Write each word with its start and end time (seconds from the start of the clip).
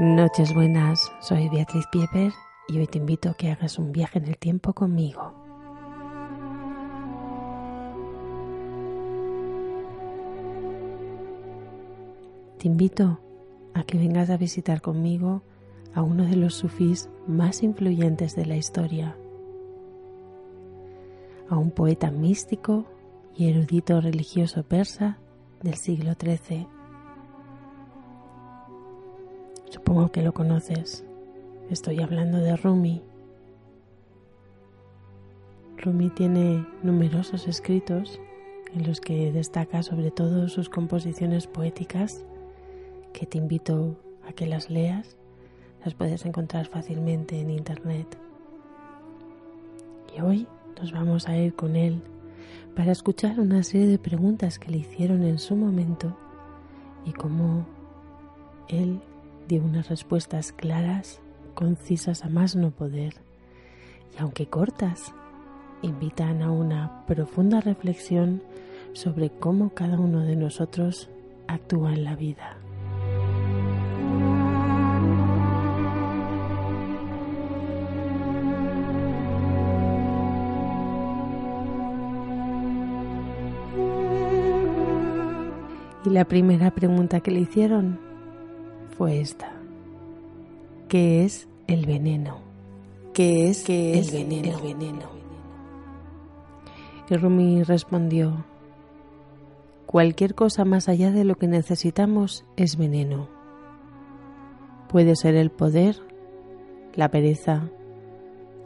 Noches 0.00 0.54
buenas, 0.54 1.10
soy 1.18 1.48
Beatriz 1.48 1.84
Pieper 1.90 2.32
y 2.68 2.78
hoy 2.78 2.86
te 2.86 2.98
invito 2.98 3.30
a 3.30 3.34
que 3.34 3.50
hagas 3.50 3.80
un 3.80 3.90
viaje 3.90 4.20
en 4.20 4.28
el 4.28 4.38
tiempo 4.38 4.72
conmigo. 4.72 5.34
Te 12.58 12.68
invito 12.68 13.18
a 13.74 13.82
que 13.82 13.98
vengas 13.98 14.30
a 14.30 14.36
visitar 14.36 14.82
conmigo 14.82 15.42
a 15.92 16.02
uno 16.02 16.26
de 16.26 16.36
los 16.36 16.54
sufís 16.54 17.10
más 17.26 17.64
influyentes 17.64 18.36
de 18.36 18.46
la 18.46 18.54
historia, 18.54 19.16
a 21.48 21.56
un 21.56 21.72
poeta 21.72 22.12
místico 22.12 22.84
y 23.34 23.50
erudito 23.50 24.00
religioso 24.00 24.62
persa 24.62 25.18
del 25.60 25.74
siglo 25.74 26.12
XIII 26.12 26.77
Supongo 29.88 30.12
que 30.12 30.20
lo 30.20 30.34
conoces. 30.34 31.02
Estoy 31.70 32.02
hablando 32.02 32.36
de 32.36 32.54
Rumi. 32.58 33.00
Rumi 35.78 36.10
tiene 36.10 36.66
numerosos 36.82 37.48
escritos 37.48 38.20
en 38.74 38.86
los 38.86 39.00
que 39.00 39.32
destaca 39.32 39.82
sobre 39.82 40.10
todo 40.10 40.50
sus 40.50 40.68
composiciones 40.68 41.46
poéticas, 41.46 42.22
que 43.14 43.24
te 43.24 43.38
invito 43.38 43.96
a 44.28 44.34
que 44.34 44.44
las 44.44 44.68
leas. 44.68 45.16
Las 45.82 45.94
puedes 45.94 46.26
encontrar 46.26 46.66
fácilmente 46.66 47.40
en 47.40 47.48
internet. 47.48 48.18
Y 50.14 50.20
hoy 50.20 50.46
nos 50.78 50.92
vamos 50.92 51.28
a 51.28 51.38
ir 51.38 51.54
con 51.54 51.76
él 51.76 52.02
para 52.76 52.92
escuchar 52.92 53.40
una 53.40 53.62
serie 53.62 53.86
de 53.86 53.98
preguntas 53.98 54.58
que 54.58 54.70
le 54.70 54.76
hicieron 54.76 55.22
en 55.22 55.38
su 55.38 55.56
momento 55.56 56.14
y 57.06 57.12
cómo 57.12 57.64
él 58.68 59.00
dio 59.48 59.62
unas 59.62 59.88
respuestas 59.88 60.52
claras, 60.52 61.20
concisas 61.54 62.24
a 62.24 62.28
más 62.28 62.54
no 62.54 62.70
poder, 62.70 63.14
y 64.14 64.20
aunque 64.20 64.46
cortas, 64.46 65.14
invitan 65.80 66.42
a 66.42 66.50
una 66.50 67.06
profunda 67.06 67.60
reflexión 67.60 68.42
sobre 68.92 69.30
cómo 69.30 69.70
cada 69.70 69.98
uno 69.98 70.20
de 70.20 70.36
nosotros 70.36 71.08
actúa 71.46 71.94
en 71.94 72.04
la 72.04 72.14
vida. 72.14 72.58
Y 86.04 86.10
la 86.10 86.24
primera 86.26 86.70
pregunta 86.70 87.20
que 87.20 87.30
le 87.30 87.40
hicieron 87.40 88.07
fue 88.98 89.20
esta. 89.20 89.52
¿Qué 90.88 91.24
es 91.24 91.48
el 91.68 91.86
veneno? 91.86 92.40
¿Qué 93.14 93.48
es, 93.48 93.68
el, 93.68 94.10
veneno? 94.10 94.58
el 94.58 94.74
veneno? 94.74 95.08
Y 97.08 97.16
Rumi 97.16 97.62
respondió, 97.62 98.44
cualquier 99.86 100.34
cosa 100.34 100.64
más 100.64 100.88
allá 100.88 101.12
de 101.12 101.24
lo 101.24 101.36
que 101.36 101.46
necesitamos 101.46 102.44
es 102.56 102.76
veneno. 102.76 103.28
Puede 104.88 105.14
ser 105.14 105.36
el 105.36 105.50
poder, 105.50 105.96
la 106.94 107.08
pereza, 107.10 107.70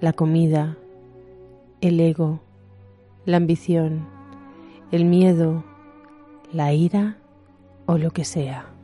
la 0.00 0.12
comida, 0.12 0.76
el 1.80 2.00
ego, 2.00 2.40
la 3.24 3.38
ambición, 3.38 4.06
el 4.92 5.06
miedo, 5.06 5.64
la 6.52 6.74
ira 6.74 7.16
o 7.86 7.96
lo 7.96 8.10
que 8.10 8.24
sea. 8.24 8.77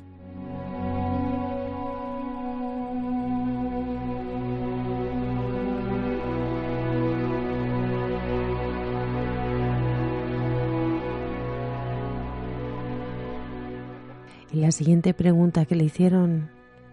Y 14.54 14.58
la 14.58 14.70
siguiente 14.70 15.14
pregunta 15.14 15.64
que 15.64 15.74
le 15.74 15.82
hicieron 15.82 16.48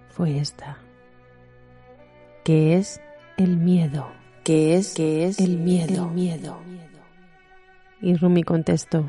fue 0.09 0.39
esta. 0.39 0.79
¿Qué 2.43 2.75
es 2.75 2.99
el 3.37 3.57
miedo? 3.57 4.07
¿Qué 4.43 4.77
es, 4.77 4.95
¿Qué 4.95 5.27
es 5.27 5.37
el 5.37 5.59
miedo? 5.59 6.07
El 6.07 6.11
miedo? 6.11 6.57
Y 8.01 8.15
Rumi 8.15 8.41
contestó, 8.41 9.05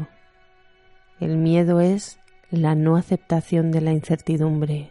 el 1.19 1.39
miedo 1.39 1.81
es 1.81 2.19
la 2.51 2.75
no 2.75 2.97
aceptación 2.97 3.71
de 3.71 3.81
la 3.81 3.93
incertidumbre. 3.93 4.91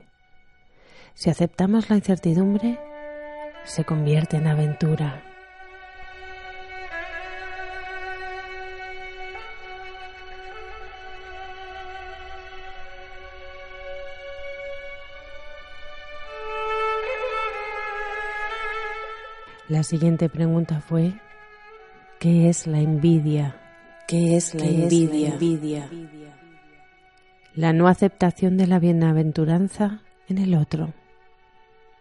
Si 1.14 1.30
aceptamos 1.30 1.92
la 1.92 1.98
incertidumbre, 1.98 2.80
se 3.64 3.86
convierte 3.86 4.38
en 4.38 4.48
aventura. 4.48 5.22
La 19.72 19.84
siguiente 19.84 20.28
pregunta 20.28 20.82
fue, 20.82 21.14
¿qué 22.20 22.50
es 22.50 22.68
la 22.68 22.82
envidia? 22.82 23.56
¿Qué 24.06 24.36
es 24.36 24.54
la, 24.54 24.66
envidia? 24.66 25.30
la 25.30 25.34
envidia? 25.36 25.90
La 27.56 27.72
no 27.72 27.88
aceptación 27.88 28.58
de 28.58 28.68
la 28.68 28.80
bienaventuranza 28.80 30.02
en 30.28 30.40
el 30.40 30.56
otro. 30.56 30.94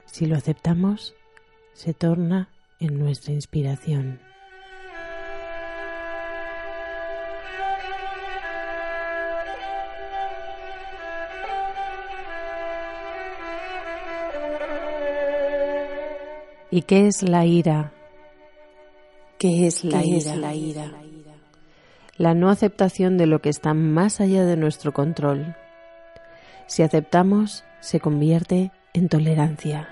Si 0.04 0.26
lo 0.26 0.34
aceptamos, 0.34 1.14
se 1.72 1.94
torna 1.94 2.48
en 2.80 2.98
nuestra 2.98 3.34
inspiración. 3.34 4.18
¿Y 16.72 16.82
qué 16.82 17.08
es 17.08 17.28
la 17.28 17.44
ira? 17.46 17.92
¿Qué 19.38 19.66
es 19.66 19.82
la, 19.82 20.04
ira? 20.04 20.36
la 20.36 20.54
ira? 20.54 20.88
La 22.16 22.32
no 22.34 22.48
aceptación 22.48 23.18
de 23.18 23.26
lo 23.26 23.40
que 23.40 23.48
está 23.48 23.74
más 23.74 24.20
allá 24.20 24.44
de 24.44 24.56
nuestro 24.56 24.92
control. 24.92 25.56
Si 26.68 26.84
aceptamos, 26.84 27.64
se 27.80 27.98
convierte 27.98 28.70
en 28.92 29.08
tolerancia. 29.08 29.88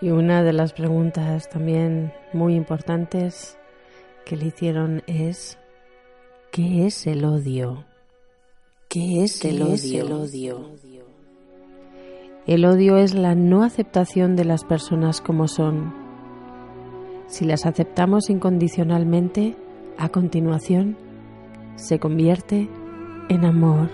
Y 0.00 0.10
una 0.10 0.44
de 0.44 0.52
las 0.52 0.72
preguntas 0.74 1.50
también 1.50 2.12
muy 2.32 2.54
importantes 2.54 3.58
que 4.28 4.36
le 4.36 4.48
hicieron 4.48 5.02
es 5.06 5.58
¿qué 6.52 6.84
es 6.86 7.06
el 7.06 7.24
odio? 7.24 7.86
¿Qué 8.90 9.24
es, 9.24 9.42
el, 9.42 9.62
odio? 9.62 10.04
el 10.04 10.12
odio? 10.12 10.66
El 12.46 12.64
odio 12.66 12.98
es 12.98 13.14
la 13.14 13.34
no 13.34 13.62
aceptación 13.62 14.36
de 14.36 14.44
las 14.44 14.64
personas 14.64 15.22
como 15.22 15.48
son. 15.48 15.94
Si 17.26 17.46
las 17.46 17.64
aceptamos 17.64 18.28
incondicionalmente, 18.28 19.56
a 19.96 20.10
continuación 20.10 20.98
se 21.76 21.98
convierte 21.98 22.68
en 23.30 23.46
amor. 23.46 23.88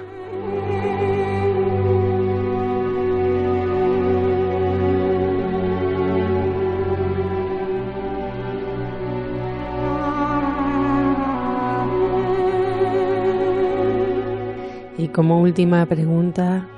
Como 15.15 15.41
última 15.41 15.87
pregunta, 15.87 16.69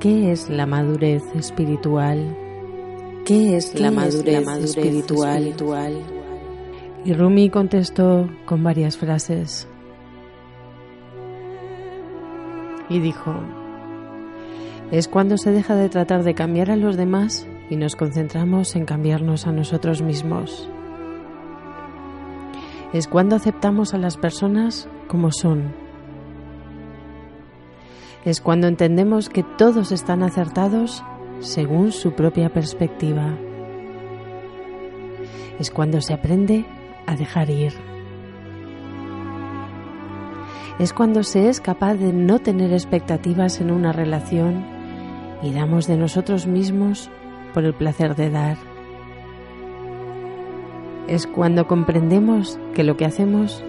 ¿Qué 0.00 0.32
es 0.32 0.50
la 0.50 0.66
madurez 0.66 1.22
espiritual? 1.36 2.36
¿Qué 3.24 3.56
es 3.56 3.78
la 3.78 3.92
madurez, 3.92 4.48
espiritual? 4.64 5.54
Y 7.04 7.12
Rumi 7.12 7.48
contestó 7.50 8.28
con 8.44 8.64
varias 8.64 8.96
frases. 8.96 9.68
Y 12.88 12.98
dijo, 12.98 13.32
es 14.90 15.06
cuando 15.06 15.38
se 15.38 15.52
deja 15.52 15.76
de 15.76 15.88
tratar 15.88 16.24
de 16.24 16.34
cambiar 16.34 16.72
a 16.72 16.76
los 16.76 16.96
demás 16.96 17.46
y 17.70 17.76
nos 17.76 17.94
concentramos 17.94 18.74
en 18.74 18.84
cambiarnos 18.84 19.46
a 19.46 19.52
nosotros 19.52 20.02
mismos. 20.02 20.68
Es 22.92 23.06
cuando 23.06 23.36
aceptamos 23.36 23.94
a 23.94 23.98
las 23.98 24.16
personas 24.16 24.88
como 25.06 25.30
son. 25.30 25.81
Es 28.24 28.40
cuando 28.40 28.68
entendemos 28.68 29.28
que 29.28 29.42
todos 29.42 29.90
están 29.90 30.22
acertados 30.22 31.02
según 31.40 31.90
su 31.90 32.12
propia 32.12 32.50
perspectiva. 32.50 33.36
Es 35.58 35.72
cuando 35.72 36.00
se 36.00 36.14
aprende 36.14 36.64
a 37.06 37.16
dejar 37.16 37.50
ir. 37.50 37.72
Es 40.78 40.92
cuando 40.92 41.24
se 41.24 41.48
es 41.48 41.60
capaz 41.60 41.94
de 41.94 42.12
no 42.12 42.38
tener 42.38 42.72
expectativas 42.72 43.60
en 43.60 43.72
una 43.72 43.92
relación 43.92 44.64
y 45.42 45.52
damos 45.52 45.88
de 45.88 45.96
nosotros 45.96 46.46
mismos 46.46 47.10
por 47.52 47.64
el 47.64 47.74
placer 47.74 48.14
de 48.14 48.30
dar. 48.30 48.56
Es 51.08 51.26
cuando 51.26 51.66
comprendemos 51.66 52.56
que 52.72 52.84
lo 52.84 52.96
que 52.96 53.04
hacemos 53.04 53.64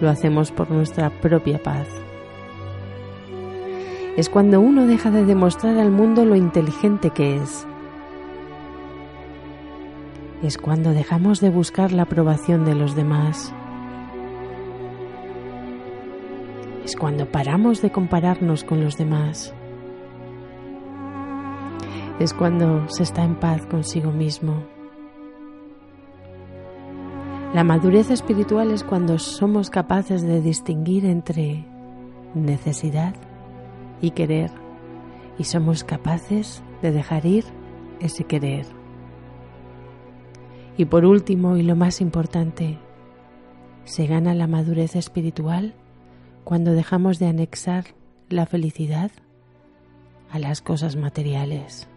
lo 0.00 0.08
hacemos 0.08 0.52
por 0.52 0.70
nuestra 0.70 1.10
propia 1.10 1.60
paz. 1.60 1.88
Es 4.16 4.28
cuando 4.28 4.60
uno 4.60 4.86
deja 4.86 5.10
de 5.10 5.24
demostrar 5.24 5.78
al 5.78 5.90
mundo 5.90 6.24
lo 6.24 6.36
inteligente 6.36 7.10
que 7.10 7.36
es 7.36 7.66
es 10.42 10.58
cuando 10.58 10.92
dejamos 10.92 11.40
de 11.40 11.50
buscar 11.50 11.92
la 11.92 12.02
aprobación 12.02 12.64
de 12.64 12.74
los 12.74 12.94
demás. 12.94 13.52
Es 16.84 16.94
cuando 16.94 17.26
paramos 17.26 17.82
de 17.82 17.90
compararnos 17.90 18.62
con 18.62 18.84
los 18.84 18.96
demás. 18.96 19.52
Es 22.20 22.32
cuando 22.32 22.88
se 22.88 23.02
está 23.02 23.24
en 23.24 23.34
paz 23.36 23.66
consigo 23.66 24.12
mismo. 24.12 24.62
La 27.54 27.64
madurez 27.64 28.10
espiritual 28.10 28.70
es 28.70 28.84
cuando 28.84 29.18
somos 29.18 29.70
capaces 29.70 30.22
de 30.22 30.40
distinguir 30.40 31.06
entre 31.06 31.64
necesidad 32.34 33.14
y 34.00 34.10
querer 34.10 34.50
y 35.38 35.44
somos 35.44 35.84
capaces 35.84 36.62
de 36.82 36.92
dejar 36.92 37.26
ir 37.26 37.44
ese 38.00 38.24
querer. 38.24 38.66
Y 40.76 40.84
por 40.86 41.04
último, 41.04 41.56
y 41.56 41.62
lo 41.62 41.76
más 41.76 42.00
importante, 42.00 42.78
se 43.84 44.06
gana 44.06 44.34
la 44.34 44.46
madurez 44.46 44.96
espiritual 44.96 45.74
cuando 46.44 46.72
dejamos 46.72 47.18
de 47.18 47.26
anexar 47.26 47.84
la 48.28 48.46
felicidad 48.46 49.10
a 50.30 50.38
las 50.38 50.60
cosas 50.60 50.96
materiales. 50.96 51.88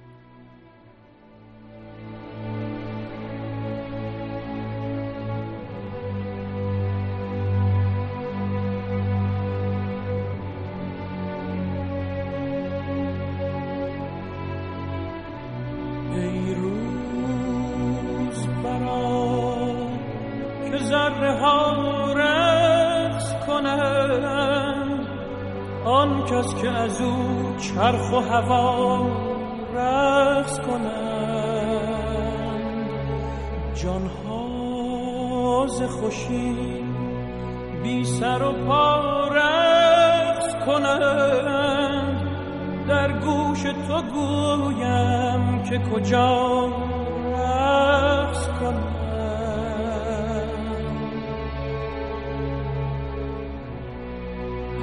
که 26.29 26.69
از 26.69 27.01
او 27.01 27.55
چرخ 27.57 28.13
و 28.13 28.15
هوا 28.15 29.07
رقص 29.73 30.59
کنند. 30.59 31.89
جانها 33.73 35.67
ز 35.67 35.81
خوشی 35.81 36.83
بی 37.83 38.05
سر 38.05 38.43
و 38.43 38.51
پا 38.67 39.27
رقص 39.27 40.55
کنند. 40.65 42.29
در 42.87 43.19
گوش 43.19 43.63
تو 43.63 44.01
گویم 44.01 45.63
که 45.63 45.79
کجا 45.79 46.78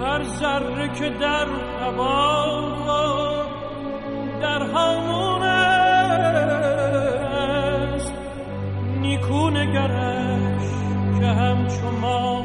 هر 0.00 0.22
ذره 0.22 0.88
که 0.88 1.10
در 1.10 1.46
هوا 1.80 3.46
در 4.40 4.62
هامون 4.62 5.42
است. 5.42 5.72
نیکو 9.00 9.50
نگرش 9.50 10.62
که 11.20 11.26
همچو 11.26 11.90
ما 12.00 12.42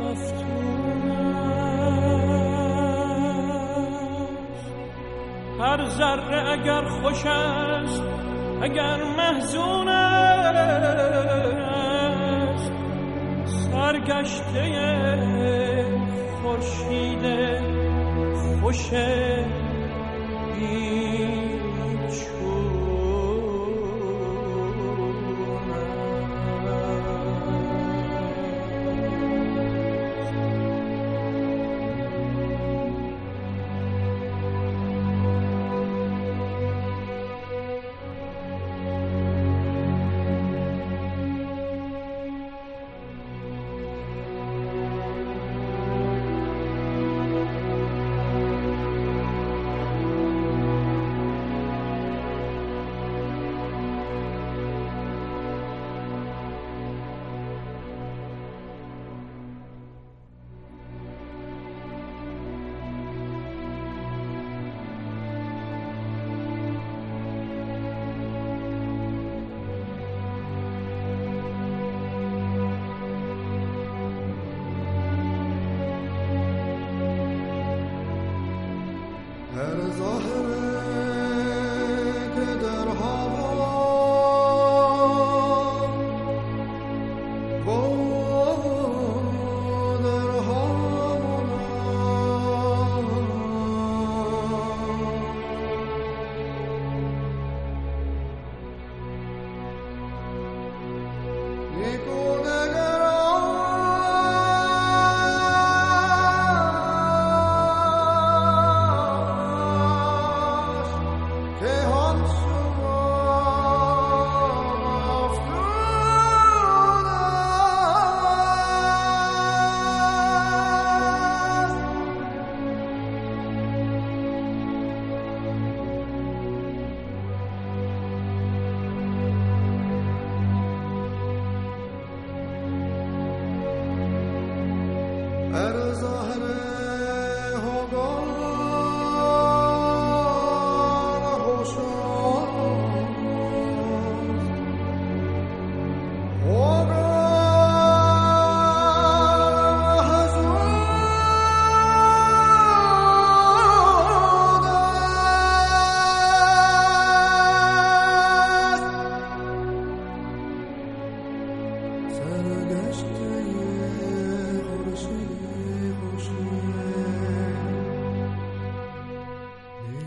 مفتون 0.00 0.66
هر 5.60 5.88
ذره 5.88 6.50
اگر 6.52 6.84
خوش 6.88 7.26
است 7.26 8.02
اگر 8.62 9.04
محزون 9.16 9.88
است. 9.88 10.56
سرگشته 13.44 14.60
خورشید 16.46 17.24
خوش 18.60 18.90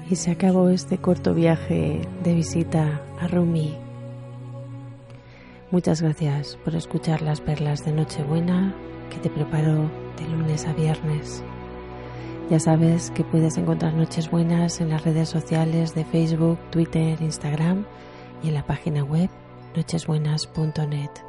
Y 0.09 0.15
se 0.15 0.31
acabó 0.31 0.69
este 0.69 0.97
corto 0.97 1.35
viaje 1.35 2.01
de 2.23 2.33
visita 2.33 2.99
a 3.19 3.27
Rumi. 3.27 3.77
Muchas 5.69 6.01
gracias 6.01 6.57
por 6.65 6.75
escuchar 6.75 7.21
las 7.21 7.41
perlas 7.41 7.85
de 7.85 7.91
Nochebuena 7.91 8.73
que 9.11 9.17
te 9.17 9.29
preparo 9.29 9.91
de 10.17 10.27
lunes 10.27 10.65
a 10.65 10.73
viernes. 10.73 11.43
Ya 12.49 12.59
sabes 12.59 13.11
que 13.11 13.23
puedes 13.23 13.57
encontrar 13.57 13.93
Noches 13.93 14.31
Buenas 14.31 14.81
en 14.81 14.89
las 14.89 15.03
redes 15.03 15.29
sociales 15.29 15.93
de 15.93 16.05
Facebook, 16.05 16.57
Twitter, 16.71 17.21
Instagram 17.21 17.85
y 18.41 18.47
en 18.47 18.55
la 18.55 18.65
página 18.65 19.03
web 19.03 19.29
nochesbuenas.net. 19.75 21.28